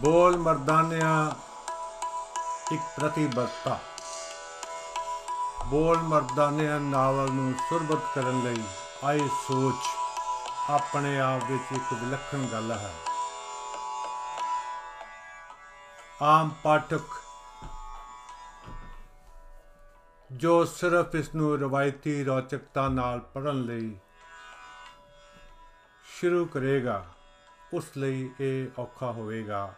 ਬੋਲ 0.00 0.36
ਮਰਦਾਨਿਆਂ 0.36 1.30
ਇੱਕ 2.72 2.82
ਪ੍ਰਤੀਬੱਧਤਾ। 2.96 3.78
ਬੋਲ 5.66 5.98
ਮਰਦਾਨਿਆਂ 5.98 6.80
ਨਾਵਲ 6.80 7.30
ਨੂੰ 7.30 7.54
ਸੁਰਬਤ 7.68 8.02
ਕਰਨ 8.14 8.42
ਲਈ 8.42 8.62
ਆਈ 9.04 9.28
ਸੋਚ 9.46 9.86
ਆਪਣੇ 10.70 11.18
ਆਪ 11.20 11.50
ਵਿੱਚ 11.50 11.72
ਇੱਕ 11.72 11.92
ਵਿਲੱਖਣ 11.92 12.44
ਗੱਲ 12.52 12.72
ਹੈ। 12.72 12.92
ਆਮ 16.22 16.50
ਪਾਠਕ 16.62 17.16
ਜੋ 20.30 20.64
ਸਿਰਫ 20.64 21.14
ਇਸ 21.14 21.34
ਨੂੰ 21.34 21.58
ਰਵਾਇਤੀ 21.58 22.24
ਰੌਚਕਤਾ 22.24 22.88
ਨਾਲ 22.88 23.20
ਪੜ੍ਹਨ 23.34 23.62
ਲਈ 23.62 23.96
ਸ਼ੁਰੂ 26.04 26.44
ਕਰੇਗਾ, 26.46 27.04
ਉਸ 27.74 27.84
ਲਈ 27.96 28.30
ਇਹ 28.40 28.80
ਔਖਾ 28.80 29.12
ਹੋਵੇਗਾ। 29.12 29.74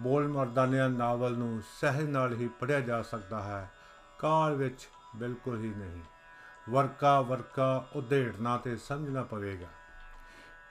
ਬੋਲ 0.00 0.28
ਮਰਦਾਨਿਆਂ 0.28 0.90
ਨਾਵਲ 0.90 1.32
ਨੂੰ 1.32 1.62
ਸਹਿਜ 1.80 2.08
ਨਾਲ 2.08 2.34
ਹੀ 2.34 2.48
ਪੜ੍ਹਿਆ 2.48 2.80
ਜਾ 2.80 3.02
ਸਕਦਾ 3.02 3.42
ਹੈ। 3.42 3.70
ਕਾਲ 4.18 4.54
ਵਿੱਚ 4.54 4.88
ਬਿਲਕੁਲ 5.16 5.64
ਹੀ 5.64 5.68
ਨਹੀਂ। 5.68 6.00
ਵਰਕਾ 6.70 7.20
ਵਰਕਾ 7.20 7.86
ਉਧੇੜਨਾ 7.96 8.56
ਤੇ 8.56 8.76
ਸਮਝਣਾ 8.76 9.22
ਪਵੇਗਾ। 9.22 9.66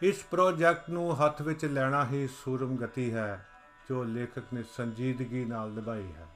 ਇਸ 0.01 0.23
ਪ੍ਰੋਜੈਕਟ 0.23 0.89
ਨੂੰ 0.89 1.25
ਹੱਥ 1.25 1.41
ਵਿੱਚ 1.41 1.65
ਲੈਣਾ 1.65 2.05
ਹੀ 2.05 2.27
ਸੂਰਮ 2.27 2.75
ਗਤੀ 2.75 3.13
ਹੈ, 3.13 3.47
ਜੋ 3.89 4.03
ਲੇਖਕ 4.03 4.43
ਨੇ 4.53 4.63
ਸੰਜੀਦਗੀ 4.63 5.45
ਨਾਲ 5.45 5.69
ਨਿਭਾਈ 5.69 6.13
ਹੈ। 6.13 6.27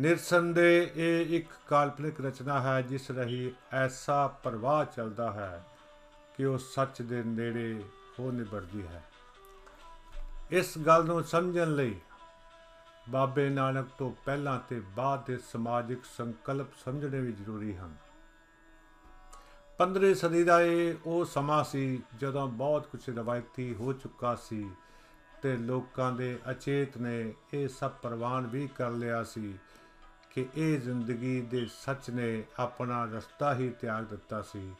ਨਿਰਸੰਦੇਹ 0.00 0.88
ਇਹ 0.96 1.38
ਇੱਕ 1.38 1.48
ਕਾਲਪਨਿਕ 1.66 2.26
ਰਚਨਾ 2.26 2.60
ਹੈ, 2.60 2.82
ਜਿਸ 2.82 3.10
ਰਹੀ 3.10 3.52
ਐਸਾ 3.72 4.26
ਪ੍ਰਵਾਹ 4.28 4.84
ਚੱਲਦਾ 4.84 5.32
ਹੈ 5.32 5.64
ਕਿ 6.36 6.44
ਉਹ 6.44 6.58
ਸੱਚ 6.58 7.02
ਦੇ 7.02 7.22
ਨੇੜੇ 7.22 7.84
ਹੋ 8.18 8.30
ਨਿਬੜਦੀ 8.30 8.86
ਹੈ। 8.86 9.02
ਇਸ 10.50 10.78
ਗੱਲ 10.78 11.04
ਨੂੰ 11.04 11.24
ਸਮਝਣ 11.24 11.74
ਲਈ 11.74 11.96
ਬਾਬੇ 13.08 13.48
ਨਾਨਕ 13.48 13.88
ਤੋਂ 13.98 14.12
ਪਹਿਲਾਂ 14.24 14.60
ਤੇ 14.68 14.80
ਬਾਅਦ 14.80 15.24
ਦੇ 15.24 15.36
ਸਮਾਜਿਕ 15.36 16.04
ਸੰਕਲਪ 16.04 16.66
ਸਮਝਣੇ 16.84 17.20
ਵੀ 17.20 17.32
ਜ਼ਰੂਰੀ 17.32 17.76
ਹਨ। 17.76 17.94
15ਵੀਂ 19.78 20.14
ਸਦੀ 20.14 20.44
ਦਾ 20.44 20.60
ਇਹ 20.60 20.94
ਉਹ 21.06 21.24
ਸਮਾਂ 21.24 21.64
ਸੀ 21.64 22.02
ਜਦੋਂ 22.18 22.48
ਬਹੁਤ 22.48 22.86
ਕੁਝ 22.86 23.10
ਰਵਾਇਤੀ 23.10 23.74
ਹੋ 23.74 23.92
ਚੁੱਕਾ 23.92 24.34
ਸੀ 24.34 24.70
ਤੇ 25.42 25.56
ਲੋਕਾਂ 25.56 26.12
ਦੇ 26.12 26.38
ਅਚੇਤ 26.50 26.98
ਨੇ 26.98 27.34
ਇਹ 27.54 27.68
ਸਭ 27.68 27.90
ਪ੍ਰਵਾਨ 27.90 28.46
ਵੀ 28.46 28.68
ਕਰ 28.68 28.90
ਲਿਆ 28.90 29.24
ਸੀ 29.24 29.58
ਕਿ 30.30 30.46
ਇਹ 30.56 30.80
ਜ਼ਿੰਦਗੀ 30.80 31.40
ਦੇ 31.40 31.66
ਸੱਚ 31.66 32.10
ਨੇ 32.10 32.44
ਆਪਣਾ 32.58 33.04
ਰਸਤਾ 33.04 33.54
ਹੀ 33.54 33.70
ਤਿਆਗ 33.70 34.04
ਦਿੱਤਾ 34.04 34.42
ਸੀ। 34.42 34.72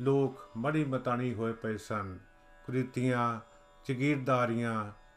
ਲੋਕ 0.00 0.48
ਮੜੀ 0.56 0.84
ਮਤਾਣੀ 0.84 1.34
ਹੋਏ 1.34 1.52
ਪਏ 1.52 1.76
ਸਨ। 1.76 2.18
ਕੁਰੀਤੀਆਂ 2.66 3.40
ਚਗੀਰਦਾਰੀਆਂ 3.84 5.07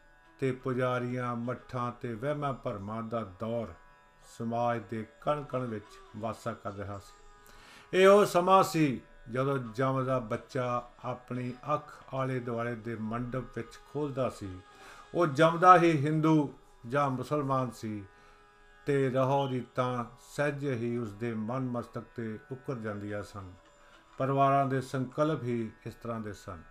ਤੇ 0.42 0.52
ਪੁਜਾਰੀਆਂ 0.52 1.36
ਮੱਠਾਂ 1.36 1.92
ਤੇ 1.92 2.14
ਵਹਿਮਾਂ 2.14 2.54
ਭਰਮਾਂ 2.54 3.04
ਦਾ 3.04 3.24
ਦੌਰ 3.24 3.74
ਸਮਾਜ 4.38 4.82
ਦੇ 4.90 5.06
ਕਣ 5.22 5.44
ਕਣ 5.44 5.60
ਵਿੱਚ 5.60 5.86
ਵਾਸਾ 6.18 6.54
ਕਰ 6.54 6.74
ਰਿਹਾ 6.74 7.00
ਸੀ। 7.00 7.14
ਇਹ 7.98 8.08
ਉਹ 8.08 8.26
ਸਮਾਂ 8.26 8.64
ਸੀ 8.64 9.02
ਜਦੋਂ 9.32 9.58
ਜੰਮਦਾ 9.58 10.20
ਬੱਚਾ 10.20 10.90
ਆਪਣੀ 11.06 11.54
ਅੱਖ 11.74 12.04
ਆਲੇ 12.14 12.40
ਦੁਆਲੇ 12.40 12.76
ਦੇ 12.76 12.96
ਮੰਡਪ 12.96 13.44
ਵਿੱਚ 13.56 13.80
ਖੋਲਦਾ 13.94 14.30
ਸੀ। 14.30 14.60
ਉਹ 15.16 15.28
ਜੰਮਦਾ 15.28 15.78
ਹੀ 15.78 16.06
ਹਿੰਦੂ 16.06 16.54
ਜਾਂ 16.88 17.10
ਮੁਸਲਮਾਨ 17.10 17.72
ਸੀ 17.72 18.04
ਤੇ 18.86 19.10
ਰਹੋ 19.10 19.50
ਰੀਤਾਂ 19.50 20.06
ਸਹਿਜ 20.36 20.66
ਹੀ 20.66 20.98
ਉਸ 20.98 21.12
ਦੇ 21.12 21.34
ਮਨ 21.34 21.60
ਮਸਤਕ 21.60 22.04
ਤੇ 22.16 22.40
ਉੱਕਰ 22.52 22.76
ਜਾਂਦੀਆਂ 22.76 23.24
ਸਨ। 23.24 23.54
ਪਰਿਵਾਰਾਂ 24.18 24.66
ਦੇ 24.66 24.82
ਸੰਕਲਪ 24.82 25.44
ਹੀ 25.44 25.72
ਇਸ 25.86 25.96
ਤਰ੍ਹਾਂ 25.96 26.20
ਦੇ 26.20 26.34
ਸਨ। 26.34 26.64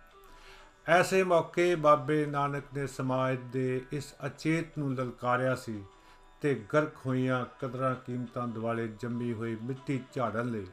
ਐਸੇ 0.87 1.23
ਮੌਕੇ 1.23 1.75
ਬਾਬੇ 1.75 2.25
ਨਾਨਕ 2.25 2.63
ਨੇ 2.73 2.87
ਸਮਾਜ 2.87 3.37
ਦੇ 3.37 3.85
ਇਸ 3.91 4.15
ਅਚੇਤ 4.25 4.77
ਨੂੰ 4.77 4.93
ਲਲਕਾਰਿਆ 4.95 5.55
ਸੀ 5.55 5.83
ਤੇ 6.41 6.55
ਗਰਕ 6.73 6.95
ਹੋਈਆਂ 7.05 7.45
ਕਦਰਾਂ 7.59 7.95
ਕੀਮਤਾਂ 7.95 8.47
ਦੁਆਲੇ 8.47 8.87
ਜੰਮੀ 8.87 9.33
ਹੋਈ 9.33 9.57
ਮਿੱਟੀ 9.63 10.03
ਝਾੜਨ 10.13 10.47
ਲਈ 10.47 10.67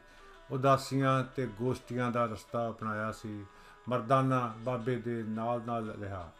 ਉਦਾਸੀਆਂ 0.51 1.23
ਤੇ 1.23 1.47
ਗੋਸ਼ਟੀਆਂ 1.47 2.11
ਦਾ 2.11 2.25
ਰਸਤਾ 2.25 2.69
ਅਪਣਾਇਆ 2.69 3.11
ਸੀ। 3.11 3.45
ਮਰਦਾਨਾ 3.89 4.53
ਬਾਬੇ 4.57 4.95
ਦੇ 4.95 5.23
ਨਾਲ 5.23 5.61
ਨਾਲ 5.67 5.95
ਰਿਹਾ। 5.99 6.31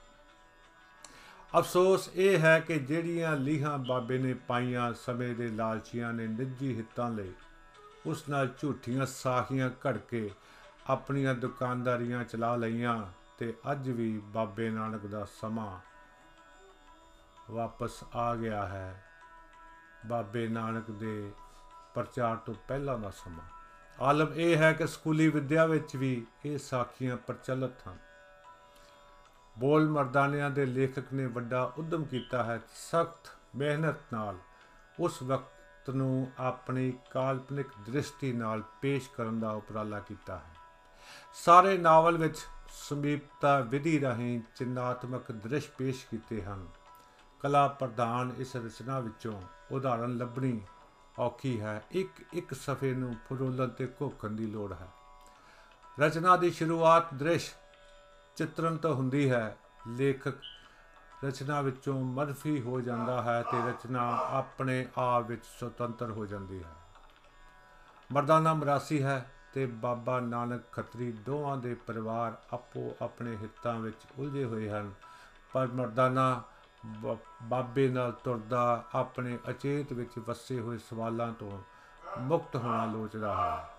ਅਫਸੋਸ 1.59 2.09
ਇਹ 2.16 2.40
ਹੈ 2.40 2.59
ਕਿ 2.59 2.79
ਜਿਹੜੀਆਂ 2.79 3.35
ਲੀਹਾਂ 3.35 3.78
ਬਾਬੇ 3.78 4.18
ਨੇ 4.18 4.34
ਪਾਈਆਂ 4.34 4.94
ਸਮੇਂ 4.94 5.35
ਦੇ 5.35 5.47
ਲਾਲਚੀਆਂ 5.47 6.13
ਨੇ 6.13 6.28
ਨਿੱਜੀ 6.28 6.75
ਹਿੱਤਾਂ 6.75 7.09
ਲਈ, 7.09 7.31
ਉਸ 8.06 8.29
ਨਾਲ 8.29 8.47
ਝੂਠੀਆਂ 8.62 9.06
ਸਾਖੀਆਂ 9.06 9.69
ਘੜ 9.69 9.97
ਕੇ 9.97 10.29
ਆਪਣੀਆਂ 10.88 11.35
ਦੁਕਾਨਦਾਰੀਆਂ 11.35 12.24
ਚਲਾ 12.24 12.56
ਲਈਆਂ। 12.56 13.06
ਤੇ 13.39 13.53
ਅੱਜ 13.72 13.89
ਵੀ 13.89 14.19
ਬਾਬੇ 14.19 14.69
ਨਾਨਕ 14.69 15.05
ਦਾ 15.05 15.25
ਸਮਾਂ 15.25 15.79
ਵਾਪਸ 17.51 18.03
ਆ 18.16 18.35
ਗਿਆ 18.35 18.67
ਹੈ। 18.67 19.03
ਬਾਬੇ 20.05 20.47
ਨਾਨਕ 20.47 20.91
ਦੇ 20.91 21.31
ਪ੍ਰਚਾਰ 21.95 22.35
ਤੋਂ 22.35 22.53
ਪਹਿਲਾਂ 22.67 22.97
ਦਾ 22.97 23.09
ਸਮਾਂ। 23.09 23.45
ਆਲਮ 24.03 24.33
ਇਹ 24.33 24.57
ਹੈ 24.57 24.73
ਕਿ 24.73 24.88
ਸਕੂਲੀ 24.88 25.28
ਵਿੱਦਿਆ 25.28 25.66
ਵਿੱਚ 25.66 25.95
ਵੀ 25.95 26.28
ਇਹ 26.45 26.57
ਸਾਖੀਆਂ 26.57 27.17
ਪ੍ਰਚਲਿਤ 27.17 27.88
ਹਨ। 27.88 27.97
ਬੋਲ 29.57 29.89
ਮਰਦਾਨਿਆਂ 29.89 30.49
ਦੇ 30.49 30.66
ਲੇਖਕ 30.66 31.13
ਨੇ 31.13 31.25
ਵੱਡਾ 31.25 31.73
ਉਦਮ 31.78 32.05
ਕੀਤਾ 32.05 32.44
ਹੈ। 32.44 32.59
ਸਖਤ 32.75 33.29
ਮਿਹਨਤ 33.55 33.95
ਨਾਲ 34.13 34.38
ਉਸ 34.99 35.23
ਵਕਤ 35.23 35.89
ਨੂੰ 35.89 36.31
ਆਪਣੀ 36.39 36.94
ਕਾਲਪਨਿਕ 37.11 37.67
ਦ੍ਰਿਸ਼ਟੀ 37.85 38.33
ਨਾਲ 38.33 38.63
ਪੇਸ਼ 38.81 39.09
ਕਰਨ 39.09 39.39
ਦਾ 39.39 39.51
ਉਪਰਾਲਾ 39.51 39.99
ਕੀਤਾ 39.99 40.38
ਹੈ। 40.38 40.55
ਸਾਰੇ 41.33 41.78
ਨਾਵਲ 41.78 42.17
ਵਿੱਚ 42.17 42.38
ਸਮੀਪਤਾ 42.72 43.59
ਵਿਧੀ 43.59 44.02
ਰਾਹੀਂ 44.02 44.41
ਚਿੰਨਾਤਮਕ 44.56 45.31
ਦ੍ਰਿਸ਼ 45.31 45.69
ਪੇਸ਼ 45.69 46.06
ਕੀਤੇ 46.12 46.41
ਹਨ। 46.41 46.68
ਕਲਾ 47.40 47.68
ਪ੍ਰਧਾਨ 47.68 48.34
ਇਸ 48.38 48.56
ਰਚਨਾ 48.56 49.00
ਵਿੱਚੋਂ 49.00 49.41
ਉਦਾਹਰਣ 49.72 50.18
ਲੱਭਣੀ 50.18 50.62
ਔਖੀ 51.19 51.62
ਹੈ। 51.62 51.84
ਇੱਕ 51.91 52.09
ਇੱਕ 52.34 52.53
ਸਫੇ 52.53 52.94
ਨੂੰ 52.94 53.16
ਫਰੋਲਣ 53.29 53.68
ਤੇ 53.68 53.94
ਘੋਖਣ 54.02 54.29
ਦੀ 54.29 54.46
ਲੋੜ 54.46 54.74
ਹੈ। 54.74 54.88
ਰਚਨਾ 56.00 56.38
ਦੀ 56.38 56.52
ਸ਼ੁਰੂਆਤ 56.52 57.13
ਦ੍ਰਿਸ਼ 57.13 57.53
ਚਿੱਤਰਨ 58.35 58.78
ਤੋਂ 58.78 58.96
ਹੁੰਦੀ 58.96 59.31
ਹੈ। 59.31 59.58
ਲੇਖਕ 59.88 60.34
ਰਚਨਾ 61.25 61.62
ਵਿੱਚੋਂ 61.62 62.02
ਮਰਫੀ 62.02 62.62
ਹੋ 62.62 62.81
ਜਾਂਦਾ 62.81 63.22
ਹੈ 63.22 63.44
ਤੇ 63.44 63.69
ਰਚਨਾ 63.69 64.09
ਆਪਣੇ 64.09 64.88
ਆਪ 64.97 65.28
ਵਿੱਚ 65.28 65.46
ਸੁਤੰਤਰ 65.59 66.12
ਹੋ 66.12 66.25
ਜਾਂਦੀ 66.25 66.63
ਹੈ। 66.63 66.75
ਮਰਦਾਨਾ 68.12 68.53
ਮਰਾਸੀ 68.53 69.03
ਹੈ। 69.03 69.31
ਤੇ 69.53 69.65
ਬਾਬਾ 69.65 70.19
ਨਾਨਕ 70.19 70.71
ਖੱਤਰੀ 70.71 71.11
ਦੋਵਾਂ 71.11 71.57
ਦੇ 71.57 71.75
ਪਰਿਵਾਰ 71.75 72.37
ਆਪੋ 72.53 72.95
ਆਪਣੇ 73.01 73.37
ਹਿੱਤਾਂ 73.37 73.75
ਵਿੱਚ 73.75 73.97
ਉਲਝੇ 74.19 74.45
ਹੋਏ 74.45 74.69
ਹਨ। 74.69 74.93
ਪਰ 75.53 75.67
ਮਰਦਾਨਾ 75.67 76.43
ਬਾਬੇ 77.43 77.89
ਨਾਲ 77.89 78.11
ਤੁਰਦਾ 78.11 78.85
ਆਪਣੇ 78.95 79.39
ਅਚੇਤ 79.49 79.93
ਵਿੱਚ 79.93 80.19
ਵਸੇ 80.19 80.59
ਹੋਏ 80.59 80.77
ਸਵਾਲਾਂ 80.77 81.33
ਤੋਂ 81.33 81.61
ਮੁਕਤ 82.19 82.55
ਹੋਣਾ 82.55 82.85
ਲੋਚਦਾ 82.85 83.35
ਹੈ। 83.35 83.75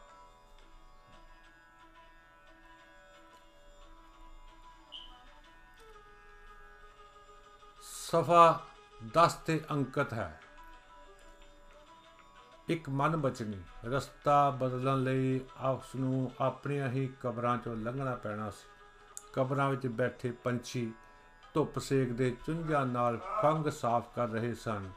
ਸਫਾ 7.83 8.67
10 9.15 9.35
ਤੇ 9.35 9.65
ਅੰਕਿਤ 9.71 10.13
ਹੈ। 10.13 10.41
ਇੱਕ 12.71 12.89
ਮਨ 12.89 13.17
ਬਚਨੀ 13.17 13.61
ਰਸਤਾ 13.85 14.51
ਬਦਲਣ 14.51 15.03
ਲਈ 15.03 15.41
ਉਸ 15.71 15.95
ਨੂੰ 15.97 16.33
ਆਪਣੀਆਂ 16.41 16.89
ਹੀ 16.89 17.13
ਕਬਰਾਂ 17.21 17.59
ਚੋਂ 17.59 17.77
ਲੰਘਣਾ 17.77 18.15
ਪੈਣਾ 18.15 18.51
ਸੀ। 18.51 18.69
ਕਬਰਾਂ 19.33 19.71
ਵਿੱਚ 19.71 19.87
ਬੈਠੇ 19.87 20.31
ਪੰਛੀ 20.31 20.93
ਧੁੱਪ 21.55 21.79
ਸੇਕ 21.79 22.13
ਦੇ 22.13 22.37
ਚੁੰਝਾਂ 22.47 22.87
ਨਾਲ 22.87 23.19
ਫੰਗ 23.43 23.69
ਸਾਫ਼ 23.69 24.07
ਕਰ 24.17 24.29
ਰਹੇ 24.29 24.55
ਸਨ। 24.55 24.91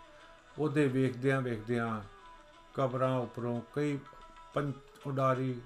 ਉਹਦੇ 0.60 0.88
ਵੇਖਦਿਆਂ 0.88 1.42
ਵੇਖਦਿਆਂ 1.42 2.02
ਕਬਰਾਂ 2.74 3.20
ਉੱਪਰੋਂ 3.20 3.62
ਕਈ 3.76 4.00
ਪੰਛ 4.54 4.76
ਉਡਾਰੀ, 5.08 5.62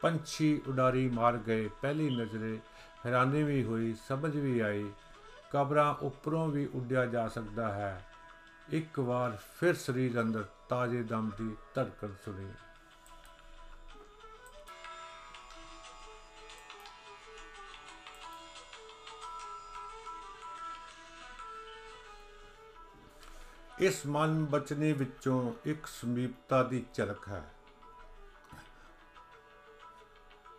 ਪੰਛੀ 0.00 0.62
ਉਡਾਰੀ 0.68 1.08
ਮਾਰ 1.08 1.36
ਗਏ। 1.36 1.68
ਪਹਿਲੀ 1.82 2.16
ਨਜ਼ਰੇ 2.16 2.58
ਹੈਰਾਨੀ 3.06 3.42
ਵੀ 3.42 3.64
ਹੋਈ, 3.64 3.94
ਸਮਝ 4.08 4.36
ਵੀ 4.36 4.60
ਆਈ, 4.60 4.90
ਕਬਰਾਂ 5.50 5.94
ਉੱਪਰੋਂ 5.94 6.48
ਵੀ 6.48 6.68
ਉੱਡਿਆ 6.74 7.06
ਜਾ 7.06 7.28
ਸਕਦਾ 7.28 7.72
ਹੈ। 7.72 8.07
ਇੱਕ 8.70 8.98
ਵਾਰ 8.98 9.36
ਫਿਰ 9.60 9.74
ਸਰੀਰ 9.74 10.20
ਅੰਦਰ 10.20 10.44
ਤਾਜ਼ੇ 10.68 11.02
ਦਮ 11.02 11.30
ਦੀ 11.38 11.56
ਧੜਕਣ 11.74 12.08
ਸੁਣੀ। 12.24 12.52
ਇਸ 23.80 24.06
ਮਨ 24.06 24.44
ਬਚਨੇ 24.44 24.92
ਵਿੱਚੋਂ 24.92 25.52
ਇੱਕ 25.64 25.86
ਸਮੀਪਤਾ 25.86 26.62
ਦੀ 26.62 26.84
ਝਲਕ 26.94 27.28
ਹੈ। 27.28 27.42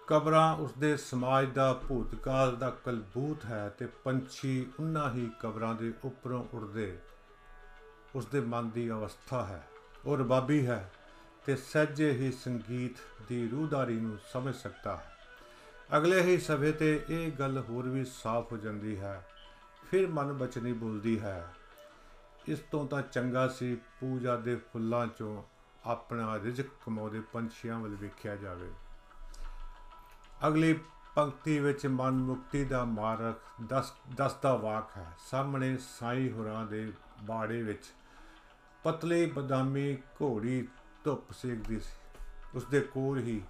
ਕਬਰਾਂ 0.07 0.55
ਉਸਦੇ 0.55 0.97
ਸਮਾਜ 0.97 1.49
ਦਾ 1.49 1.73
ਭੂਤਕਾਲ 1.73 2.55
ਦਾ 2.55 2.69
ਕਲਬੂਤ 2.69 3.45
ਹੈ 3.45 3.69
ਤੇ 3.69 3.85
ਪੰਛੀ 3.85 4.67
ਉਨ੍ਹਾਂ 4.79 5.11
ਹੀ 5.13 5.29
ਕਬਰਾਂ 5.39 5.75
ਦੇ 5.75 5.93
ਉੱਪਰੋਂ 6.03 6.43
ਉੜਦੇ 8.15 8.27
ਉਸਦੇ 8.27 8.39
ਮਨ 8.41 8.69
ਦੀ 8.69 8.91
ਅਵਸਥਾ 8.91 9.45
ਹੈ 9.45 9.67
ਉਹ 10.05 10.17
ਰਬਾਬੀ 10.17 10.67
ਹੈ, 10.67 10.91
ਤੇ 11.45 11.55
ਸਹਿਜੇ 11.55 12.11
ਹੀ 12.11 12.31
ਸੰਗੀਤ 12.31 12.97
ਦੀ 13.27 13.49
ਰੂਹਦਾਰੀ 13.49 13.99
ਨੂੰ 13.99 14.17
ਸਮਝ 14.33 14.55
ਸਕਦਾ 14.55 14.97
ਹੈ। 14.97 15.17
ਅਗਲੇ 15.97 16.21
ਹੀ 16.21 16.37
ਸਭੇ 16.37 16.71
ਤੇ 16.71 17.05
ਇਹ 17.09 17.31
ਗੱਲ 17.31 17.63
ਹੋਰ 17.69 17.89
ਵੀ 17.89 18.05
ਸਾਫ਼ 18.05 18.51
ਹੋ 18.51 18.57
ਜਾਂਦੀ 18.57 18.99
ਹੈ, 18.99 19.27
ਫਿਰ 19.91 20.07
ਮਨ 20.07 20.33
ਬਚਨੀ 20.33 20.73
ਬੋਲਦੀ 20.73 21.19
ਹੈ। 21.19 21.53
ਇਸ 22.47 22.59
ਤੋਂ 22.59 22.87
ਤਾਂ 22.87 23.01
ਚੰਗਾ 23.01 23.47
ਸੀ 23.47 23.75
ਪੂਜਾ 23.75 24.35
ਦੇ 24.35 24.55
ਫੁੱਲਾਂ 24.55 25.07
ਚੋਂ 25.07 25.43
ਆਪਣਾ 25.85 26.39
ਰਿਜ਼ਕ 26.39 26.65
ਕਮਾਉਂਦੇ 26.85 27.21
ਪੰਛੀਆਂ 27.21 27.79
ਵੱਲ 27.79 27.95
ਵੇਖਿਆ 27.95 28.35
ਜਾਵੇ। 28.35 28.71
ਅਗਲੀ 30.47 30.79
ਪੰਕਤੀ 31.15 31.59
ਵਿੱਚ 31.59 31.87
ਮਨ 31.87 32.11
ਮੁਕਤੀ 32.11 32.65
ਦਾ 32.65 32.85
ਮਾਰਗ 32.85 33.33
ਦਸ 33.67 33.93
ਦਸ 34.15 34.33
ਦਾ 34.33 34.55
ਵਾਕ 34.55 34.89
ਹੈ, 34.97 35.05
ਸਾਹਮਣੇ 35.31 35.77
ਸਾਈ 35.77 36.31
ਹੁਰਾਂ 36.31 36.65
ਦੇ 36.65 36.93
ਬਾੜੇ 37.23 37.63
ਵਿੱਚ 37.63 37.83
ਪਤਲੀ 38.83 39.25
ਬਦਾਮੀ 39.25 39.95
ਘੋੜੀ 39.95 40.67
ਧੁੱਪ 41.03 41.31
ਸੇਕਦੀ 41.31 41.79
ਸੀ। 41.79 42.25
ਉਸ 42.55 42.65
ਦੇ 42.65 42.81
ਕੋਲ 42.81 43.19
ਹੀ 43.19 43.41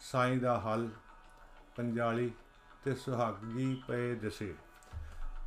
ਸਾਈਂ 0.00 0.36
ਦਾ 0.36 0.60
ਹਲ, 0.60 0.88
ਪੰਜਾਲੀ 1.76 2.30
ਤੇ 2.84 2.94
ਸੁਹਾਗੀ 2.94 3.82
ਪਏ 3.88 4.14
ਦਿਸੇ। 4.14 4.54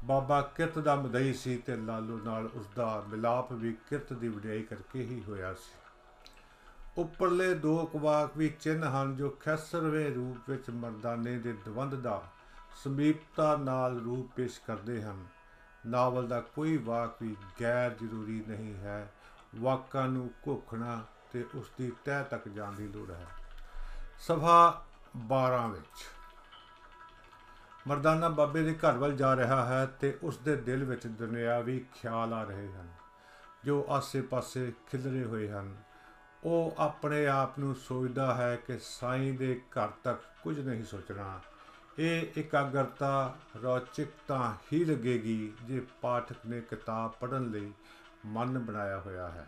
ਬਾਬਾ 0.04 0.42
ਕਿਰਤ 0.42 0.80
ਦਾ 0.80 0.96
ਮਦਈ 0.96 1.34
ਸੀ 1.34 1.58
ਤੇ 1.58 1.76
ਲਾਲੂ 1.76 2.20
ਨਾਲ 2.24 2.46
ਉਸ 2.46 2.68
ਦਾ 2.76 3.06
ਮਿਲਾਪ 3.08 3.54
ਵੀ 3.54 3.74
ਕਿਰਤ 3.74 4.14
ਦੀ 4.14 4.28
ਵਡਿਆਈ 4.28 4.64
ਕਰਕੇ 4.64 5.00
ਹੀ 5.00 5.24
ਹੋਇਆ 5.28 5.54
ਸੀ। 5.54 5.76
ਉੱਪਰਲੇ 6.98 7.54
ਦੋ 7.54 7.86
ਕਵਾਕ 7.86 8.38
ਵੀ 8.38 8.50
ਚਿੰਨ 8.50 8.84
ਹਨ 8.84 9.16
ਜੋ 9.16 9.30
ਖੈਸਰਵੇਂ 9.30 10.12
ਰੂਪ 10.12 10.50
ਵਿੱਚ 10.50 10.70
ਮਰਦਾਨੇ 10.70 11.40
ਦੇ 11.40 11.54
ਦਵੰਦ 11.54 11.96
ਦਾ 11.96 12.24
ਸਮੀਪਤਾ 12.84 13.56
ਨਾਲ 13.56 14.00
ਰੂਪ 14.00 14.32
ਪੇਸ਼ 14.36 14.62
ਕਰਦੇ 14.68 15.04
ਹਨ। 15.04 15.26
ਨਾਵਲ 15.88 16.28
ਦਾ 16.28 16.42
ਕੋਈ 16.42 16.78
ਵਾਕ 16.78 17.24
ਵੀ 17.24 17.36
ਗੈਰ 17.62 17.92
ਜ਼ਰੂਰੀ 17.92 18.44
ਨਹੀਂ 18.48 18.74
ਹੈ। 18.74 19.12
ਵਾਕਾਂ 19.60 20.08
ਨੂੰ 20.08 20.32
ਘੋਖਣਾ 20.48 21.06
ਤੇ 21.32 21.46
ਉਸ 21.56 21.66
ਦੀ 21.78 21.92
ਤਹਿ 22.06 22.24
ਤੱਕ 22.24 22.48
ਜਾਣ 22.48 22.74
ਦੀ 22.74 22.88
ਲੋੜ 22.88 23.12
ਹੈ। 23.12 23.26
ਸਭਾ 24.20 24.86
12 25.18 25.68
ਵਿੱਚ। 25.68 26.06
ਮਰਦਾਨਾ 27.88 28.30
ਬਾਬੇ 28.30 28.64
ਦੇ 28.64 28.74
ਘਰ 28.74 28.98
ਵੱਲ 28.98 29.12
ਜਾ 29.12 29.36
ਰਿਹਾ 29.36 29.66
ਹੈ 29.66 29.86
ਤੇ 29.86 30.18
ਉਸ 30.24 30.38
ਦੇ 30.38 30.56
ਦਿਲ 30.56 30.84
ਵਿੱਚ 30.84 31.08
ਦੁਨਿਆਵੀ 31.08 31.80
ਖਿਆਲ 31.80 32.34
ਆ 32.34 32.44
ਰਹੇ 32.44 32.74
ਹਨ। 32.74 32.88
ਜੋ 33.64 33.86
ਆਸੇ-ਪਾਸੇ 33.90 34.74
ਖਿਲਰੇ 34.92 35.24
ਹੋਏ 35.24 35.50
ਹਨ। 35.50 35.76
ਉਹ 36.44 36.76
ਆਪਣੇ 36.78 37.28
ਆਪ 37.28 37.60
ਨੂੰ 37.60 37.76
ਸੋਚਦਾ 37.76 38.36
ਹੈ 38.36 38.56
ਕਿ 38.56 38.80
ਸਾਈਂ 38.82 39.34
ਦੇ 39.34 39.62
ਘਰ 39.70 39.88
ਤੱਕ 39.88 40.22
ਕੁਝ 40.44 40.60
ਨਹੀਂ 40.60 40.84
ਸੋਚਣਾ। 40.86 41.40
ਇਹ 42.00 42.28
ਇਕਾਗਰਤਾ 42.38 43.36
ਰੌਚਿਕਤਾ 43.64 44.56
ਹੀ 44.74 44.86
ਲੱਗੇਗੀ 44.86 45.54
ਜੇ 45.64 45.86
ਪਾਠਕ 46.02 46.36
ਨੇ 46.46 46.62
ਕਿਤਾਬ 46.62 47.12
ਪੜ੍ਹਨ 47.12 47.52
ਲਈ 47.52 47.74
ਮਨ 48.28 48.60
ਬਣਾਇਆ 48.60 49.00
ਹੋਇਆ 49.00 49.28
ਹੈ। 49.30 49.48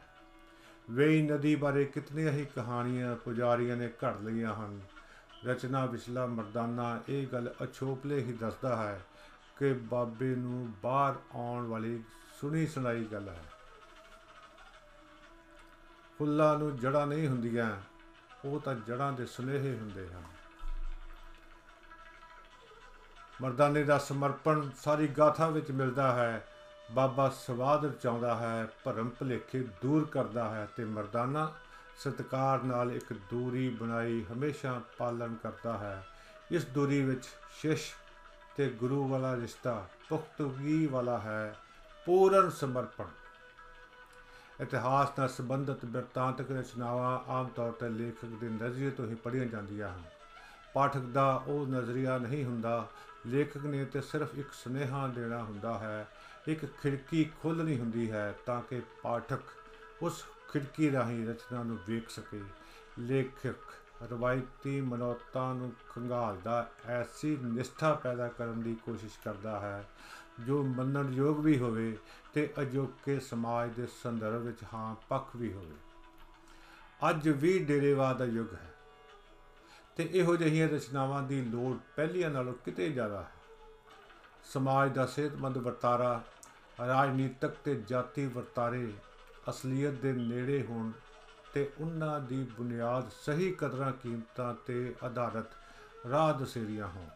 ਵੇਈ 0.91 1.21
ਨਦੀ 1.21 1.55
ਬਾਰੇ 1.55 1.85
ਕਿਤਨੀਆਂ 1.85 2.31
ਹੀ 2.31 2.45
ਕਹਾਣੀਆਂ 2.45 3.15
ਪੁਜਾਰੀਆਂ 3.15 3.77
ਨੇ 3.77 3.87
ਘੜ 3.87 4.21
ਲਈਆਂ 4.21 4.55
ਹਨ। 4.55 4.81
ਰਚਨਾ 5.45 5.85
ਵਿਚਲਾ 5.85 6.25
ਮਰਦਾਨਾ 6.25 6.99
ਇਹ 7.09 7.27
ਗੱਲ 7.27 7.53
ਅਛੋਪਲੇ 7.63 8.23
ਹੀ 8.23 8.33
ਦੱਸਦਾ 8.33 8.75
ਹੈ 8.75 9.01
ਕਿ 9.57 9.73
ਬਾਬੇ 9.73 10.35
ਨੂੰ 10.35 10.71
ਬਾਹਰ 10.83 11.15
ਆਉਣ 11.35 11.67
ਵਾਲੀ 11.67 12.03
ਸੁਣੀ 12.41 12.67
ਸੁਣਾਈ 12.67 13.05
ਗੱਲ 13.05 13.29
ਹੈ। 13.29 13.43
ਫੁੱਲਾਂ 16.17 16.59
ਨੂੰ 16.59 16.77
ਜੜਾਂ 16.77 17.07
ਨਹੀਂ 17.07 17.27
ਹੁੰਦੀਆਂ, 17.27 17.77
ਉਹ 18.45 18.59
ਤਾਂ 18.59 18.75
ਜੜਾਂ 18.75 19.13
ਦੇ 19.13 19.25
ਸੁਨੇਹੇ 19.25 19.77
ਹੁੰਦੇ 19.77 20.07
ਹਨ। 20.07 20.23
ਮਰਦਾਨੇ 23.41 23.83
ਦਾ 23.83 23.97
ਸਮਰਪਣ 23.97 24.69
ਸਾਰੀ 24.77 25.07
ਗਾਥਾ 25.07 25.47
ਵਿੱਚ 25.47 25.71
ਮਿਲਦਾ 25.71 26.11
ਹੈ। 26.11 26.47
ਬਾਬਾ 26.91 27.30
ਸਵਾਦ 27.30 27.86
ਰਚਾਉਂਦਾ 27.86 28.36
ਹੈ, 28.36 28.68
ਭਰਮ 28.83 29.09
ਭਲੇਖੇ 29.09 29.59
ਦੂਰ 29.81 30.06
ਕਰਦਾ 30.06 30.50
ਹੈ 30.50 30.68
ਤੇ 30.77 30.86
ਮਰਦਾਨਾ 30.86 31.51
ਸਤਕਾਰ 32.00 32.63
ਨਾਲ 32.63 32.91
ਇੱਕ 32.91 33.13
ਦੂਰੀ 33.13 33.69
ਬਣਾਈ 33.69 34.24
ਹਮੇਸ਼ਾ 34.31 34.81
ਪਾਲਣ 34.97 35.33
ਕਰਦਾ 35.33 35.77
ਹੈ। 35.77 36.03
ਇਸ 36.51 36.65
ਦੂਰੀ 36.65 37.01
ਵਿੱਚ 37.03 37.25
ਸ਼ਿਸ਼ 37.59 37.91
ਤੇ 38.57 38.69
ਗੁਰੂ 38.69 39.07
ਵਾਲਾ 39.07 39.36
ਰਿਸ਼ਤਾ 39.36 39.88
ਪੁਖਤਗੀ 40.09 40.86
ਵਾਲਾ 40.86 41.18
ਹੈ, 41.18 41.56
ਪੂਰਨ 42.06 42.50
ਸਮਰਪਣ। 42.50 43.06
ਇਤਿਹਾਸ 44.62 45.09
ਨਾਲ 45.19 45.30
ਸੰਬੰਧਿਤ 45.30 45.86
ਬਿਰਤਾਂਤਕ 45.86 46.51
ਰਚਨਾਵਾਂ 46.51 47.19
ਆਮ 47.31 47.47
ਤੌਰ 47.47 47.71
ਤੇ 47.71 47.89
ਲੇਖਕ 47.89 48.25
ਦੇ 48.25 48.50
ਨਜ਼ਰੀਏ 48.50 48.89
ਤੋਂ 48.89 49.07
ਹੀ 49.07 49.15
ਪੜ੍ਹੀਆਂ 49.15 49.45
ਜਾਂਦੀਆਂ 49.45 49.89
ਹਨ। 49.89 50.01
ਪਾਠਕ 50.74 51.01
ਦਾ 51.01 51.33
ਉਹ 51.47 51.68
ਨਜ਼ਰੀਆ 51.68 52.18
ਨਹੀਂ 52.18 52.44
ਹੁੰਦਾ, 52.45 52.88
ਲੇਖਕ 53.27 53.57
ਨੇ 53.57 53.86
ਤੇ 53.86 54.01
ਸਿਰਫ 54.01 54.36
ਇੱਕ 54.36 54.51
ਸੁਨੇਹਾ 54.53 55.07
ਦੇਣਾ 55.07 55.44
ਹੁੰਦਾ 55.44 55.77
ਹੈ 55.77 56.07
ਇੱਕ 56.50 56.66
ਖਿੜਕੀ 56.66 57.24
ਖੋਲ੍ਹਣੀ 57.42 57.80
ਹੁੰਦੀ 57.80 58.12
ਹੈ 58.12 58.34
ਤਾਂ 58.46 58.62
ਕਿ 58.62 58.81
ਪਾਠਕ 59.04 59.40
ਉਸ 60.01 60.24
ਖਿੜਕੀ 60.54 60.92
ਰਾਹੀਂ 60.92 61.28
ਰਚਨਾ 61.28 61.63
ਨੂੰ 61.63 61.78
ਵੇਖ 61.88 62.10
ਸਕੇ। 62.10 62.42
ਲੇਖਕ 63.00 63.56
ਰਵਾਇਤੀ 64.12 64.81
ਮਨੋਤਾਂ 64.81 65.54
ਨੂੰ 65.56 65.72
ਖੰਗਾਲਦਾ 65.90 66.69
ਐਸੀ 66.86 67.38
ਨਿਸ਼ਠਾ 67.38 67.94
ਪੈਦਾ 67.94 68.28
ਕਰਨ 68.28 68.62
ਦੀ 68.62 68.75
ਕੋਸ਼ਿਸ਼ 68.75 69.19
ਕਰਦਾ 69.25 69.60
ਹੈ, 69.60 69.88
ਜੋ 70.40 70.63
ਮੰਨਣ 70.63 71.13
ਯੋਗ 71.13 71.40
ਵੀ 71.40 71.57
ਹੋਵੇ 71.60 71.98
ਤੇ 72.34 72.54
ਅਜੋਕੇ 72.62 73.19
ਸਮਾਜ 73.19 73.69
ਦੇ 73.69 73.88
ਸੰਦਰਭ 74.04 74.42
ਵਿੱਚ 74.42 74.63
ਹਾਂ 74.74 74.96
ਪੱਖ 75.10 75.36
ਵੀ 75.36 75.54
ਹੋਵੇ। 75.54 75.75
ਅੱਜ 77.10 77.30
ਵੀ 77.30 77.60
ਡੇਰੇਵਾਦ 77.60 78.18
ਦਾ 78.18 78.25
ਯੁੱਗ 78.25 78.54
ਹੈ 78.54 78.74
ਤੇ 79.98 80.10
ਇਹੋ 80.13 80.36
ਜਿਹੀਆਂ 80.36 80.69
ਰਚਨਾਵਾਂ 80.69 81.24
ਦੀ 81.24 81.42
ਲੋੜ 81.42 81.78
ਪਹਿਲੀਆਂ 81.96 82.30
ਨਾਲੋਂ 82.30 82.54
ਕਿਤੇ 82.54 82.90
ਜ਼ਿਆਦਾ 82.90 83.22
ਹੈ। 83.22 83.31
ਸਮਾਜ 84.44 84.94
ਦਾ 84.94 85.06
ਸਿਹਤਮੰਦ 85.06 85.57
ਵਰਤਾਰਾ 85.57 86.24
ਰਾਜਨੀਤਿਕ 86.87 87.51
ਤੇ 87.51 87.75
ਜਾਤੀ 87.75 88.25
ਵਰਤਾਰੇ 88.25 88.93
ਅਸਲੀਅਤ 89.49 89.93
ਦੇ 89.93 90.13
ਨੇੜੇ 90.13 90.65
ਹੋਣ 90.69 90.91
ਤੇ 91.53 91.71
ਉਹਨਾਂ 91.79 92.19
ਦੀ 92.19 92.43
ਬੁਨਿਆਦ 92.43 93.09
ਸਹੀ 93.09 93.51
ਕਦਰਾਂ 93.51 93.91
ਕੀਮਤਾਂ 93.91 94.53
ਤੇ 94.53 94.95
ਆਧਾਰਿਤ 95.03 95.45
ਰਾਹ 96.09 96.33
ਦਸੇਰੀਆਂ 96.33 96.87
ਹੋਣ। 96.87 97.07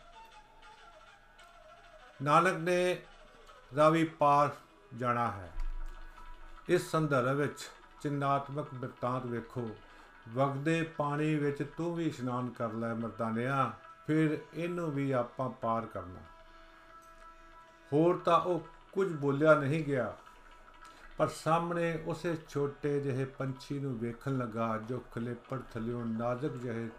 ਨਾਨਕ 2.22 2.58
ਨੇ 2.58 3.02
ਰਾਵੀ 3.76 4.04
ਪਾਰ 4.04 4.56
ਜਾਣਾ 4.98 5.32
ਹੈ। 5.32 5.52
ਇਸ 6.70 6.92
ਸੰਦਰਭ 6.92 7.38
ਵਿੱਚ 7.38 7.70
ਚਿੰਨਾਤਮਕ 8.02 8.74
ਬਿਰਤਾਂਤ 8.74 9.26
ਵੇਖੋ। 9.26 9.70
ਵਗਦੇ 10.34 10.84
ਪਾਣੀ 10.84 11.36
ਵਿੱਚ 11.36 11.64
ਤੂੰ 11.78 11.96
ਵੀ 11.96 12.08
ਇਸ਼ਨਾਨ 12.08 12.50
ਕਰ 12.50 12.72
ਲੈ 12.72 12.94
ਮਰਦਾਨਿਆ, 12.94 13.74
ਫਿਰ 14.08 14.38
ਇਹਨੂੰ 14.54 14.92
ਵੀ 14.92 15.12
ਆਪਾਂ 15.12 15.50
ਪਾਰ 15.50 15.86
ਕਰਨਾ। 15.86 16.20
ਹੋਰ 17.94 18.18
ਤਾਂ 18.18 18.40
ਉਹ 18.40 18.68
ਕੁਝ 18.94 19.14
ਬੋਲਿਆ 19.14 19.56
ਨਹੀਂ 19.56 19.86
ਗਿਆ। 19.86 20.18
ਪਰ 21.18 21.28
ਸਾਹਮਣੇ 21.28 22.04
ਉਸੇ 22.06 22.38
ਛੋਟੇ 22.50 23.00
ਜਿਹੇ 23.00 23.26
ਪੰਛੀ 23.26 23.80
ਨੂੰ 23.80 24.00
ਵੇਖਣ 24.00 24.38
ਲੱਗਾ 24.38 24.78
ਜੋ 24.78 25.04
ਖਲੇਪੜ 25.16 25.60
ਥਲਿਓ 25.74 26.04
ਨਾਜ਼ੁਕ 26.04 26.54
ਜਿਹੇ 26.54 26.90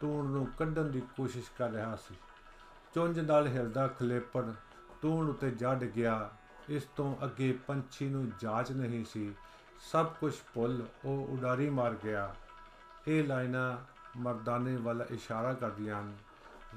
ਤੂਣ 0.00 0.26
ਨੂੰ 0.26 0.46
ਕੱਢਣ 0.58 0.84
ਦੀ 0.84 1.00
ਕੋਸ਼ਿਸ਼ 1.00 1.50
ਕਰ 1.58 1.70
ਰਿਹਾ 1.70 1.96
ਸੀ। 1.96 2.14
ਚੁੰਝ 2.94 3.20
ਨਾਲ 3.20 3.46
ਹਿਲਦਾ 3.46 3.88
ਖਲੇਪੜ 3.88 4.44
ਤੂਣ 5.02 5.28
ਉਤੇ 5.28 5.50
ਜੜ 5.50 5.74
ਗਿਆ। 5.74 6.30
ਇਸ 6.68 6.82
ਤੋਂ 6.82 7.16
ਅੱਗੇ 7.24 7.58
ਪੰਛੀ 7.66 8.08
ਨੂੰ 8.08 8.32
ਜਾਂਚ 8.40 8.72
ਨਹੀਂ 8.72 9.04
ਸੀ। 9.04 9.34
ਸਭ 9.92 10.06
ਕੁਝ 10.06 10.34
ਭੁੱਲ 10.54 10.86
ਉਹ 11.04 11.26
ਉਡਾਰੀ 11.30 11.70
ਮਾਰ 11.70 11.94
ਗਿਆ। 12.04 12.34
ਇਹ 13.08 13.24
ਲਾਈਨਾਂ 13.24 13.76
ਮਰਦਾਨੇ 14.16 14.76
ਵੱਲ 14.76 15.06
ਇਸ਼ਾਰਾ 15.10 15.52
ਕਰਦੀਆਂ 15.52 16.00
ਹਨ। 16.00 16.16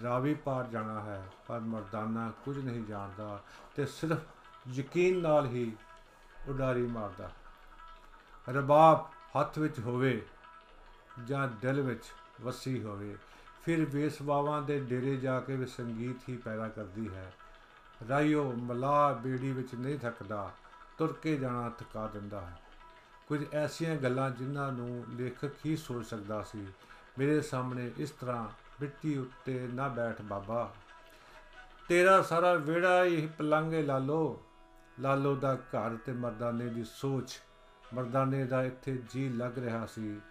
ਰਾਵੀ 0.04 0.34
ਪਾਰ 0.34 0.68
ਜਾਣਾ 0.68 1.02
ਹੈ, 1.02 1.28
ਪਰ 1.48 1.60
ਮਰਦਾਨਾ 1.60 2.32
ਕੁਝ 2.46 2.58
ਨਹੀਂ 2.58 2.86
ਜਾਣਦਾ 2.86 3.44
ਤੇ 3.76 3.86
ਸਿਰਫ 3.86 4.18
ਯਕੀਨ 4.74 5.22
ਨਾਲ 5.22 5.46
ਹੀ 5.46 5.72
ਉਡਾਰੀ 6.50 6.86
ਮਾਰਦਾ। 6.88 7.30
ਰਬਾਬ 8.48 9.10
ਹੱਥ 9.40 9.58
ਵਿੱਚ 9.60 9.80
ਹੋਵੇ 9.80 10.22
ਜਾਂ 11.26 11.48
ਦਿਲ 11.62 11.82
ਵਿੱਚ 11.82 12.04
ਵਸੀ 12.42 12.82
ਹੋਵੇ, 12.84 13.16
ਫਿਰ 13.64 13.86
ਵੇਸਵਾਵਾਂ 13.86 14.62
ਦੇ 14.62 14.80
ਡੇਰੇ 14.80 15.16
ਜਾ 15.18 15.40
ਕੇ 15.40 15.56
ਵੀ 15.56 15.66
ਸੰਗੀਤ 15.66 16.30
ਹੀ 16.30 16.38
ਪੈਦਾ 16.38 16.68
ਕਰਦੀ 16.70 17.08
ਹੈ। 17.16 17.32
ਰਾਈਓ 18.10 18.52
ਮਲਾ 18.52 19.14
ਬੇੜੀ 19.14 19.52
ਵਿੱਚ 19.52 19.76
ਨਹੀਂ 19.76 20.00
ਥੱਕਦਾ, 20.00 20.52
ਤੁਰ 20.98 21.14
ਕੇ 21.14 21.36
ਜਾਣਾ 21.38 21.70
ਥਕਾ 21.70 22.08
ਦਿੰਦਾ 22.08 22.42
ਹੈ। 22.42 22.58
ਕੁਝ 23.28 23.44
ਐਸੀਆਂ 23.54 23.96
ਗੱਲਾਂ 23.96 24.30
ਜਿਨ੍ਹਾਂ 24.32 24.72
ਨੂੰ 24.72 25.06
ਲੇਖਕ 25.10 25.66
ਹੀ 25.66 25.76
ਸੋਚ 25.78 26.06
ਸਕਦਾ 26.06 26.42
ਸੀ, 26.44 26.66
ਮੇਰੇ 27.20 27.42
ਸਾਹਮਣੇ 27.42 27.92
ਇਸ 27.98 28.12
ਤਰ੍ਹਾਂ 28.12 28.48
ਮਿੱਟੀ 28.82 29.18
ਉੱਤੇ 29.18 29.68
ਨਾ 29.74 29.88
ਬੈਠ 29.88 30.22
ਬਾਬਾ। 30.22 30.74
ਤੇਰਾ 31.90 32.22
ਸਾਰਾ 32.22 32.54
ਵਿਹੜਾ 32.54 33.04
ਹੀ 33.04 33.28
ਪਲੰਗੇ 33.38 33.82
ਲਾਲੋ 33.82 34.44
ਲਾਲੋ 35.00 35.36
ਦਾ 35.36 35.56
ਘਰ 35.56 35.98
ਤੇ 36.06 36.12
ਮਰਦਾਨੇ 36.12 36.68
ਦੀ 36.68 36.84
ਸੋਚ, 36.84 37.40
ਮਰਦਾਨੇ 37.94 38.44
ਦਾ 38.46 38.64
ਇੱਥੇ 38.64 39.04
ਜੀ 39.10 39.30
ਲੱਗ 39.30 39.60
ਰਿਹਾ 39.60 39.86
ਸੀ। 39.86 40.22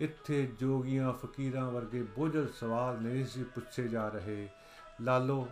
ਇੱਥੇ 0.00 0.46
ਜੋਗੀਆਂ 0.46 1.12
ਫਕੀਰਾਂ 1.12 1.70
ਵਰਗੇ 1.70 2.02
ਬੋਝਲ 2.02 2.48
ਸਵਾਲ 2.48 3.02
ਨਹੀਂ 3.02 3.26
ਸੀ 3.26 3.44
ਪੁੱਛੇ 3.44 3.88
ਜਾ 3.88 4.08
ਰਹੇ। 4.08 4.48
ਲਾਲੋ, 5.00 5.48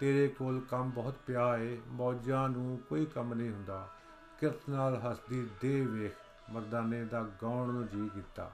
ਤੇਰੇ 0.00 0.28
ਕੋਲ 0.28 0.60
ਕੰਮ 0.60 0.90
ਬਹੁਤ 0.90 1.14
ਪਿਆ 1.26 1.56
ਏ, 1.56 1.78
ਮੌਜਾਂ 1.88 2.48
ਨੂੰ 2.48 2.80
ਕੋਈ 2.88 3.06
ਕੰਮ 3.06 3.34
ਨਹੀਂ 3.34 3.50
ਹੁੰਦਾ। 3.50 3.88
ਕਿਰਤ 4.40 4.68
ਨਾਲ 4.70 5.00
ਹੱਸਦੀ 5.00 5.48
ਦੇ 5.60 5.86
ਵੇਖ 5.86 6.12
ਮਰਦਾਨੇ 6.50 7.04
ਦਾ 7.04 7.22
ਗਾਉਣ 7.42 7.72
ਨੂੰ 7.72 7.86
ਜੀ 7.86 8.10
ਕੀਤਾ। 8.14 8.50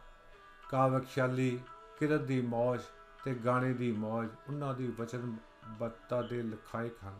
ਕਾਵਕਸ਼ਾਲੀ, 0.71 1.61
ਕਿਰਤ 1.99 2.21
ਦੀ 2.21 2.40
ਮੌਜ 2.40 2.81
ਤੇ 3.25 3.35
ਗਾਣੇ 3.35 3.73
ਦੀ 3.73 3.93
ਮੌਜ, 3.93 4.28
ਉਹਨਾਂ 4.49 4.75
ਦੀ 4.75 4.87
ਵਚਨ 4.87 5.37
ਬੱਤਾ 5.67 6.23
ਦੇ 6.23 6.43
ਲਖਾਇਕ 6.43 6.93
ਹਨ। 7.07 7.19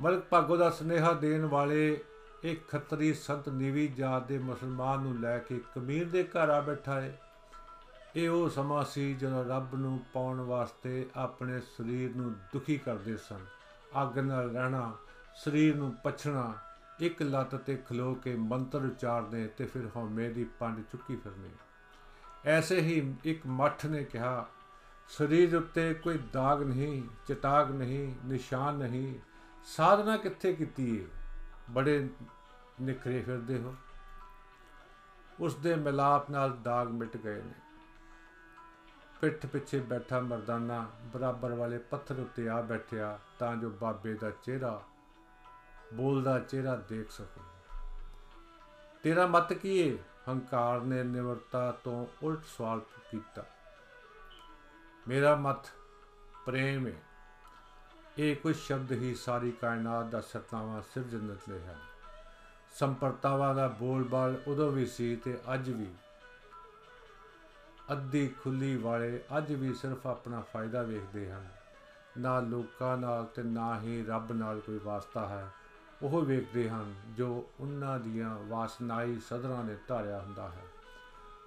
ਮਲਕ 0.00 0.24
ਭਾਗੋ 0.24 0.56
ਦਾ 0.56 0.70
ਸੁਨੇਹਾ 0.70 1.12
ਦੇਣ 1.12 1.44
ਵਾਲੇ 1.44 2.00
ਇੱਕ 2.42 2.68
ਖੱਤਰੀ 2.68 3.14
ਸੰਤ 3.14 3.48
ਨੀਵੀ 3.48 3.88
ਜਾਤ 3.88 4.26
ਦੇ 4.26 4.38
ਮੁਸਲਮਾਨ 4.38 5.00
ਨੂੰ 5.00 5.20
ਲੈ 5.20 5.38
ਕੇ 5.38 5.60
ਕਮੀਰ 5.74 6.08
ਦੇ 6.10 6.22
ਘਰ 6.24 6.48
ਆ 6.48 6.60
ਬੈਠਾ 6.60 7.00
ਹੈ 7.00 7.20
ਇਹ 8.16 8.28
ਉਹ 8.28 8.48
ਸਮਾਂ 8.48 8.84
ਸੀ 8.84 9.14
ਜਦੋਂ 9.14 9.44
ਰੱਬ 9.44 9.74
ਨੂੰ 9.74 10.00
ਪਾਉਣ 10.12 10.40
ਵਾਸਤੇ 10.40 11.06
ਆਪਣੇ 11.16 11.60
ਸਰੀਰ 11.60 12.16
ਨੂੰ 12.16 12.32
ਦੁਖੀ 12.32 12.78
ਕਰਦੇ 12.78 13.16
ਸਨ। 13.16 13.44
ਅੱਗ 14.02 14.18
ਨਾਲ 14.18 14.50
ਰਹਿਣਾ, 14.50 14.92
ਸਰੀਰ 15.34 15.76
ਨੂੰ 15.76 15.94
ਪਛਣਾ, 16.04 16.54
ਇੱਕ 17.00 17.22
ਲੱਤ 17.22 17.54
ਤੇ 17.54 17.76
ਖਲੋ 17.76 18.14
ਕੇ 18.14 18.34
ਮੰਤਰ 18.36 18.84
ਉਚਾਰਨੇ 18.84 19.46
ਤੇ 19.46 19.64
ਫਿਰ 19.64 19.88
ਹਉਮੈ 19.96 20.28
ਦੀ 20.28 20.44
ਪੰਡ 20.44 20.82
ਚੁੱਕੀ 20.92 21.16
ਫਿਰਨੀ। 21.16 21.50
ਐਸੇ 22.44 22.80
ਹੀ 22.80 23.14
ਇੱਕ 23.24 23.46
ਮੱਠ 23.46 23.86
ਨੇ 23.86 24.04
ਕਿਹਾ, 24.04 24.46
ਸਰੀਰ 25.08 25.56
ਉੱਤੇ 25.56 25.94
ਕੋਈ 25.94 26.18
ਦਾਗ 26.32 26.62
ਨਹੀਂ, 26.62 27.02
ਚਟਾਕ 27.26 27.70
ਨਹੀਂ, 27.70 28.14
ਨਿਸ਼ਾਨ 28.24 28.74
ਨਹੀਂ 28.74 29.14
ਸਾਧਨਾ 29.64 30.16
ਕਿੱਥੇ 30.16 30.52
ਕੀਤੀ 30.52 31.00
ਏ? 31.00 31.08
ਬੜੇ 31.70 32.10
ਨਿਖਰੇ 32.80 33.22
ਫਿਰਦੇ 33.22 33.58
ਹੋ। 33.58 33.76
ਉਸ 35.40 35.54
ਦੇ 35.54 35.74
ਮਿਲਾਪ 35.74 36.30
ਨਾਲ 36.30 36.62
ਦਾਗ 36.62 36.88
ਮਿਟ 36.88 37.16
ਗਏ 37.16 37.42
ਨੇ। 37.42 37.54
ਪਿੱਠ 39.20 39.46
ਪਿੱਛੇ 39.46 39.80
ਬੈਠਾ 39.80 40.20
ਮਰਦਾਨਾ 40.20 40.90
ਬਰਾਬਰ 41.02 41.54
ਵਾਲੇ 41.54 41.78
ਪੱਥਰ 41.78 42.18
ਉੱਤੇ 42.18 42.48
ਆ 42.48 42.62
ਬੈਠਿਆ 42.62 43.18
ਤਾਂ 43.38 43.56
ਜੋ 43.56 43.70
ਬਾਬੇ 43.70 44.14
ਦਾ 44.14 44.30
ਚਿਹਰਾ, 44.30 44.82
ਬੋਲਦਾ 45.94 46.38
ਚਿਹਰਾ 46.38 46.76
ਦੇਖ 46.76 47.10
ਸਕੋ। 47.10 47.40
ਤੇਰਾ 49.02 49.26
ਮਤ 49.26 49.52
ਕੀ 49.52 49.78
ਏ? 49.78 49.98
ਹੰਕਾਰ 50.28 50.80
ਨੇ 50.80 51.04
ਨਿਵਰਤਾ 51.04 51.72
ਤੋਂ 51.72 52.06
ਉਲਟ 52.22 52.44
ਸਵਾਲ 52.44 52.80
ਕੀਤਾ। 52.80 53.44
ਮੇਰਾ 55.08 55.36
ਮਤ 55.36 55.66
ਪ੍ਰੇਮ 56.46 56.86
ਹੈ 56.86 57.02
ਇਹ 58.20 58.36
ਕੋਈ 58.36 58.54
ਸ਼ਬਦ 58.54 58.92
ਹੀ 58.92 59.14
ਸਾਰੀ 59.14 59.50
ਕਾਇਨਾਤ 59.50 60.06
ਦਾ 60.06 60.20
ਸਰਤਾਵਾ 60.20 60.80
ਸਿਰਜਣ 60.94 61.26
ਲਈ 61.26 61.58
ਹੈ। 61.58 61.76
ਸੰਪਰਤਾਵਾਂ 62.72 63.54
ਦਾ 63.54 63.68
ਬੋਲਬਾਲ 63.68 64.34
ਉਦੋਂ 64.46 64.70
ਵੀ 64.72 64.86
ਸੀ 64.86 65.16
ਤੇ 65.16 65.38
ਅੱਜ 65.54 65.70
ਵੀ। 65.70 65.86
ਅੱਧੀ 67.92 68.28
ਖੁੱਲੀ 68.28 68.76
ਵਾਲੇ 68.76 69.20
ਅੱਜ 69.38 69.52
ਵੀ 69.52 69.72
ਸਿਰਫ 69.74 70.06
ਆਪਣਾ 70.06 70.40
ਫਾਇਦਾ 70.40 70.82
ਵੇਖਦੇ 70.82 71.30
ਹਨ। 71.32 71.46
ਨਾ 72.18 72.40
ਲੋਕਾਂ 72.40 72.96
ਨਾਲ 72.96 73.24
ਤੇ 73.24 73.42
ਨਾ 73.42 73.80
ਹੀ 73.80 74.04
ਰੱਬ 74.04 74.32
ਨਾਲ 74.32 74.60
ਕੋਈ 74.60 74.80
ਵਾਸਤਾ 74.84 75.26
ਹੈ। 75.26 75.46
ਉਹ 76.02 76.20
ਵੇਖਦੇ 76.22 76.68
ਹਨ 76.70 76.94
ਜੋ 77.08 77.50
ਉਹਨਾਂ 77.60 77.98
ਦੀਆਂ 77.98 78.38
ਵਾਸਨਾਈ 78.38 79.18
ਸਦਰਾਂ 79.20 79.64
ਨੇ 79.64 79.76
ਧਾਰਿਆ 79.88 80.20
ਹੁੰਦਾ 80.20 80.48
ਹੈ। 80.48 80.62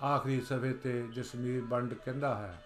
ਆਖਰੀ 0.05 0.41
ਸਫੇ 0.41 0.73
ਤੇ 0.73 1.01
ਜਸਮੀਰ 1.07 1.61
ਬੰਡ 1.61 1.93
ਕਹਿੰਦਾ 1.93 2.35
ਹੈ, 2.35 2.63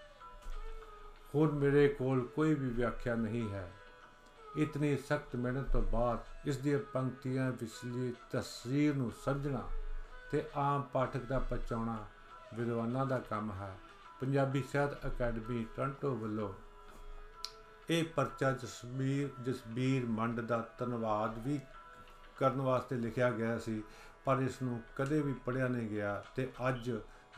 ਹੁਣ 1.34 1.52
ਮੇਰੇ 1.52 1.88
ਕੋਲ 1.88 2.26
ਕੋਈ 2.26 2.54
ਵੀ 2.54 2.68
ਵਿਆਖਿਆ 2.68 3.14
ਨਹੀਂ 3.14 3.50
ਹੈ। 3.50 3.72
ਇਤਨੀ 4.56 4.96
ਸਖਤ 4.96 5.36
ਮਿਹਨਤ 5.36 5.68
ਤੋਂ 5.68 5.82
ਬਾਅਦ 5.82 6.48
ਇਸ 6.48 6.56
ਦੀਆਂ 6.56 6.78
ਪੰਕਤੀਆਂ 6.92 7.50
ਵਿਚਲੀ 7.52 8.14
ਤਸਵੀਰ 8.30 8.94
ਨੂੰ 8.94 9.12
ਸਮਝਣਾ 9.24 9.62
ਤੇ 10.30 10.44
ਆਮ 10.56 10.82
ਪਾਠਕ 10.82 11.24
ਦਾ 11.24 11.38
ਪਹੁੰਚਾਉਣਾ 11.38 12.06
ਵਿਦਵਾਨਾਂ 12.54 13.06
ਦਾ 13.06 13.18
ਕੰਮ 13.18 13.52
ਹੈ। 13.52 13.76
ਪੰਜਾਬੀ 14.20 14.62
ਸਾਹਿਤ 14.72 15.06
ਅਕੈਡਮੀ 15.06 15.66
ਟੋਰਾਂਟੋ 15.76 16.14
ਵੱਲੋਂ 16.16 16.52
ਇਹ 17.90 18.04
ਪਰਚਾ 18.04 18.52
ਜਸਬੀਰ 18.52 19.28
ਜਸਬੀਰ 19.42 20.06
ਮੰਡ 20.06 20.40
ਦਾ 20.40 20.68
ਧੰਨਵਾਦ 20.78 21.38
ਵੀ 21.38 21.60
ਕਰਨ 22.36 22.60
ਵਾਸਤੇ 22.60 22.96
ਲਿਖਿਆ 22.96 23.30
ਗਿਆ 23.30 23.58
ਸੀ, 23.58 23.82
ਪਰ 24.24 24.38
ਇਸ 24.38 24.62
ਨੂੰ 24.62 24.80
ਕਦੇ 24.96 25.20
ਵੀ 25.20 25.32
ਪੜਿਆ 25.32 25.68
ਨਹੀਂ 25.68 25.88
ਗਿਆ 25.88 26.22
ਤੇ 26.36 26.48
ਅੱਜ 26.68 26.90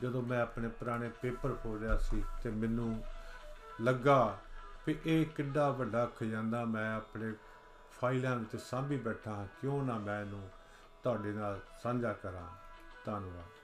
ਜਦੋਂ 0.03 0.23
ਮੈਂ 0.23 0.41
ਆਪਣੇ 0.43 0.69
ਪੁਰਾਣੇ 0.69 1.09
ਪੇਪਰ 1.23 1.55
ਖੋਲ 1.55 1.79
ਰਿਹਾ 1.81 1.97
ਸੀ 1.99 2.23
ਤੇ 2.43 2.51
ਮੈਨੂੰ 2.51 3.03
ਲੱਗਾ 3.81 4.39
ਵੀ 4.91 4.99
ਇਹ 5.07 5.27
ਕਿੱਡਾ 5.27 5.71
ਵੱਡਾ 5.71 6.07
ਖਜ਼ਾਨਾ 6.07 6.65
ਮੈਂ 6.65 6.95
ਆਪਣੇ 6.95 7.33
ਫਾਈਲਾਂ 8.01 8.37
ਵਿੱਚ 8.37 8.57
ਸਾਂਭੀ 8.57 8.97
ਬੈਠਾ 8.97 9.31
ਹਾਂ, 9.31 9.47
ਕਿਉਂ 9.61 9.87
ਨਾ 9.87 9.99
ਮੈਂ 9.99 10.21
ਇਹਨੂੰ 10.21 10.49
ਤੁਹਾਡੇ 11.03 11.33
ਨਾਲ 11.33 11.61
ਸਾਂਝਾ 11.83 12.13
ਕਰਾਂ? 12.13 12.49
ਧੰਨਵਾਦ। 13.05 13.60